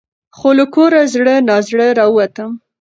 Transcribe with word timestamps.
خو 0.37 0.49
له 0.57 0.65
کوره 0.73 1.01
زړه 1.13 1.35
نا 1.47 1.57
زړه 1.69 1.87
راوتم. 1.99 2.51